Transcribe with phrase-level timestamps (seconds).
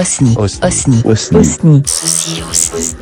[0.00, 0.34] Osni.
[0.38, 0.62] Osni.
[0.64, 1.02] Osni.
[1.04, 1.38] Osni.
[1.38, 1.82] Osni.
[1.84, 2.96] Ceci aussi.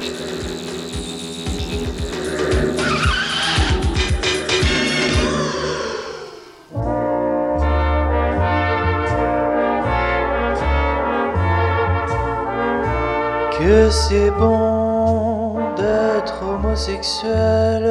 [13.57, 17.85] que c'est bon d'être homosexuel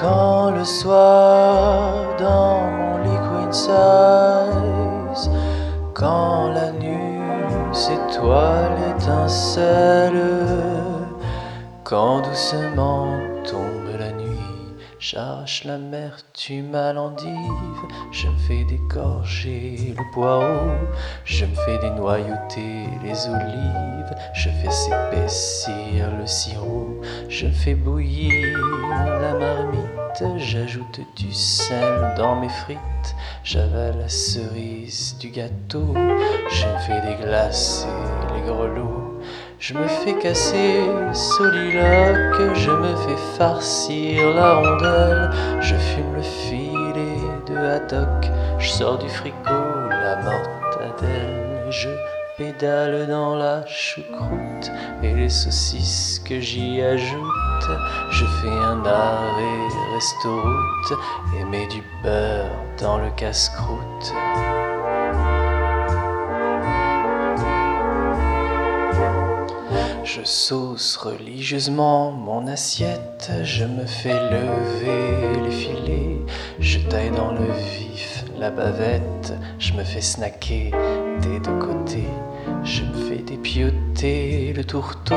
[0.00, 5.30] quand le soir dans mon lit queen size,
[5.94, 7.09] quand la nuit
[7.80, 10.22] s'étoile étincelle,
[11.82, 13.08] quand doucement
[13.50, 14.28] tombe la nuit.
[14.98, 17.80] J'arrache l'amertume à l'endive,
[18.12, 20.72] je me fais dégorger le poireau,
[21.24, 27.00] je me fais dénoyauter les olives, je fais s'épaissir le sirop,
[27.30, 28.58] je fais bouillir
[29.22, 29.99] la marmite,
[30.36, 35.94] j'ajoute du sel dans mes frites, j'avale la cerise du gâteau,
[36.50, 37.86] je fais déglacer
[38.34, 39.20] les grelots.
[39.58, 40.80] Je me fais casser
[41.12, 48.98] soliloque, je me fais farcir la rondelle, je fume le filet de haddock, je sors
[48.98, 49.34] du frigo
[49.90, 51.88] la mortadelle, je
[52.40, 57.68] pédale dans la choucroute et les saucisses que j'y ajoute,
[58.10, 60.98] je fais un arrêt restoroute
[61.38, 64.14] et mets du beurre dans le casse-croûte.
[70.02, 76.16] Je sauce religieusement mon assiette, je me fais lever les filets,
[76.58, 80.72] je taille dans le vif la bavette, je me fais snacker
[81.18, 82.08] des deux côtés,
[82.64, 85.14] je me fais dépioter le tourteau,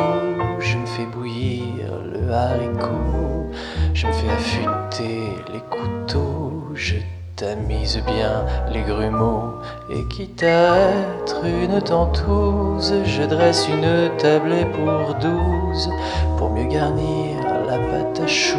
[0.60, 3.52] je me fais bouillir le haricot,
[3.94, 5.22] je me fais affûter
[5.54, 6.96] les couteaux, je
[7.36, 9.56] tamise bien les grumeaux,
[9.90, 15.90] et quitte à être une tentouse, je dresse une tablée pour douze,
[16.38, 18.58] pour mieux garnir la pâte à choux,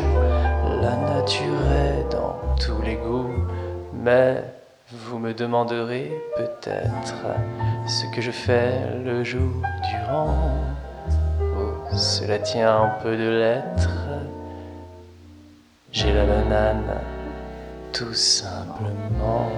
[0.83, 3.31] la nature est dans tous les goûts,
[3.93, 4.43] mais
[4.95, 7.15] vous me demanderez peut-être
[7.87, 8.73] ce que je fais
[9.05, 10.37] le jour durant.
[11.41, 13.91] Oh, cela tient un peu de l'être.
[15.93, 17.01] J'ai la banane,
[17.93, 19.51] tout simplement.